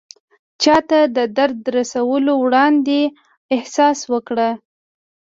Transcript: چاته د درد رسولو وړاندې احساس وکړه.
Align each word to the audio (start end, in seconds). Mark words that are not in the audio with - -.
چاته 0.63 0.99
د 1.15 1.17
درد 1.37 1.59
رسولو 1.77 2.33
وړاندې 2.43 2.99
احساس 3.55 3.99
وکړه. 4.11 4.49